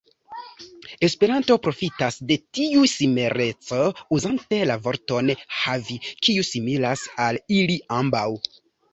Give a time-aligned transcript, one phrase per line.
[1.07, 3.81] Esperanto profitas de tiu simileco
[4.17, 8.25] uzante la vorton "havi", kiu similas al ili ambaŭ.